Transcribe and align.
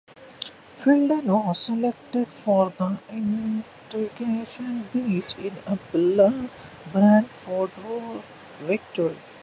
Fielden 0.79 1.25
was 1.27 1.59
selected 1.59 2.27
for 2.29 2.71
the 2.75 2.97
interchange 3.11 4.91
bench 4.91 5.35
in 5.37 6.49
Bradford's 6.91 8.23
victory. 8.61 9.17